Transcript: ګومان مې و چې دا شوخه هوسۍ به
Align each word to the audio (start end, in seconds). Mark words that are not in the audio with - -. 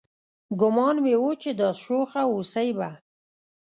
ګومان 0.59 0.95
مې 1.03 1.15
و 1.21 1.27
چې 1.41 1.49
دا 1.59 1.69
شوخه 1.81 2.21
هوسۍ 2.29 2.69
به 2.77 2.89